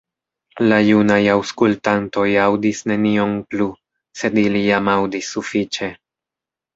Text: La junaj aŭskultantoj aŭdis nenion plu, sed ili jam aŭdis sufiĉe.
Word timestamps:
La 0.69 0.77
junaj 0.85 1.17
aŭskultantoj 1.33 2.23
aŭdis 2.45 2.81
nenion 2.91 3.35
plu, 3.51 3.67
sed 4.23 4.39
ili 4.45 4.63
jam 4.69 4.89
aŭdis 4.95 5.29
sufiĉe. 5.37 5.91